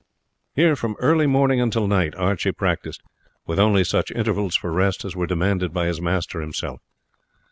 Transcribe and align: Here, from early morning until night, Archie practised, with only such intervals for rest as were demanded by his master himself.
Here, 0.55 0.75
from 0.75 0.95
early 0.97 1.27
morning 1.27 1.61
until 1.61 1.85
night, 1.87 2.15
Archie 2.15 2.53
practised, 2.53 3.03
with 3.45 3.59
only 3.59 3.83
such 3.83 4.09
intervals 4.09 4.55
for 4.55 4.71
rest 4.71 5.05
as 5.05 5.15
were 5.15 5.27
demanded 5.27 5.75
by 5.75 5.85
his 5.85 6.01
master 6.01 6.41
himself. 6.41 6.81